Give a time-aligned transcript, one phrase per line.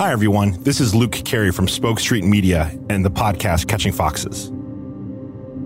[0.00, 0.56] Hi, everyone.
[0.62, 4.50] This is Luke Carey from Spoke Street Media and the podcast Catching Foxes.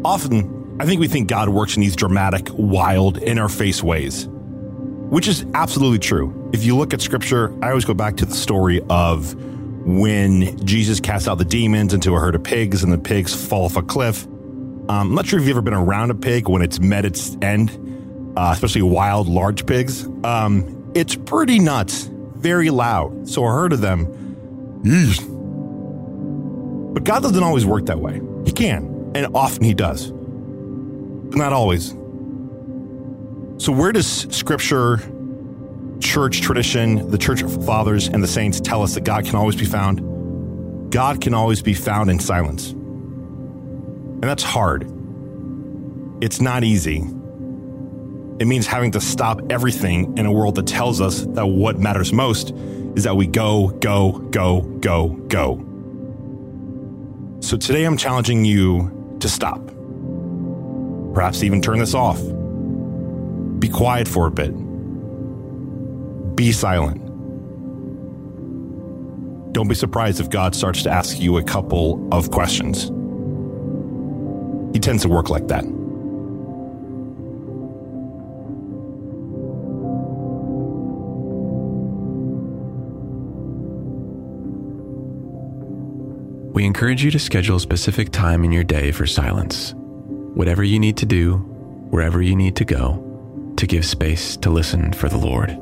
[0.04, 4.26] Often, I think we think God works in these dramatic, wild, in our face ways,
[4.28, 6.50] which is absolutely true.
[6.52, 9.34] If you look at scripture, I always go back to the story of
[9.86, 13.66] when Jesus casts out the demons into a herd of pigs and the pigs fall
[13.66, 14.26] off a cliff.
[14.26, 17.36] Um, I'm not sure if you've ever been around a pig when it's met its
[17.40, 17.70] end,
[18.36, 20.08] uh, especially wild, large pigs.
[20.24, 23.28] Um, it's pretty nuts, very loud.
[23.28, 24.22] So a herd of them,
[24.84, 25.18] yeesh.
[26.94, 28.20] but God doesn't always work that way.
[28.44, 31.90] He can, and often He does, but not always.
[33.56, 35.00] So where does Scripture,
[36.00, 39.56] church tradition, the church of fathers, and the saints tell us that God can always
[39.56, 40.92] be found?
[40.92, 42.70] God can always be found in silence.
[42.70, 44.82] And that's hard.
[46.20, 46.98] It's not easy.
[48.38, 52.12] It means having to stop everything in a world that tells us that what matters
[52.12, 52.52] most
[52.96, 55.64] is that we go, go, go, go, go.
[57.40, 59.60] So today I'm challenging you to stop.
[61.14, 62.20] Perhaps even turn this off.
[63.60, 64.52] Be quiet for a bit.
[66.36, 67.00] Be silent.
[69.52, 72.90] Don't be surprised if God starts to ask you a couple of questions.
[74.74, 75.64] He tends to work like that.
[86.54, 89.74] We encourage you to schedule a specific time in your day for silence.
[89.76, 91.38] Whatever you need to do,
[91.90, 95.58] wherever you need to go, to give space to listen for the Lord.